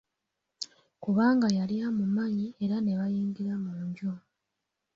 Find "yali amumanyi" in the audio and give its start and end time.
1.57-2.47